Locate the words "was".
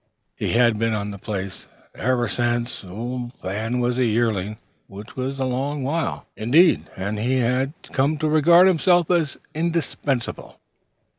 3.79-3.99, 5.15-5.37